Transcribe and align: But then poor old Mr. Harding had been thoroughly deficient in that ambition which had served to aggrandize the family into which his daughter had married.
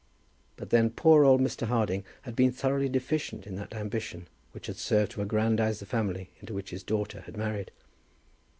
But 0.55 0.71
then 0.71 0.89
poor 0.89 1.23
old 1.25 1.41
Mr. 1.41 1.67
Harding 1.67 2.03
had 2.23 2.35
been 2.35 2.51
thoroughly 2.51 2.89
deficient 2.89 3.45
in 3.45 3.53
that 3.57 3.75
ambition 3.75 4.27
which 4.51 4.65
had 4.65 4.77
served 4.77 5.11
to 5.11 5.21
aggrandize 5.21 5.79
the 5.79 5.85
family 5.85 6.31
into 6.39 6.55
which 6.55 6.71
his 6.71 6.81
daughter 6.81 7.21
had 7.21 7.37
married. 7.37 7.69